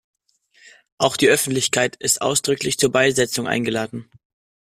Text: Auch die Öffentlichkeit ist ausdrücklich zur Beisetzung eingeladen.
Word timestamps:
Auch 0.97 1.15
die 1.15 1.29
Öffentlichkeit 1.29 1.95
ist 1.95 2.23
ausdrücklich 2.23 2.79
zur 2.79 2.91
Beisetzung 2.91 3.47
eingeladen. 3.47 4.09